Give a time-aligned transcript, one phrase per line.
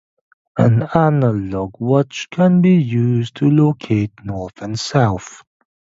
[0.57, 5.43] An analog watch can be used to locate north and south.